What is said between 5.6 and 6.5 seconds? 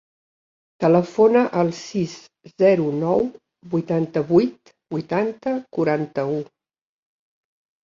quaranta-u.